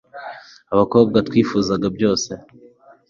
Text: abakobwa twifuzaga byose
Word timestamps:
abakobwa 0.73 1.17
twifuzaga 1.27 1.87
byose 1.95 2.31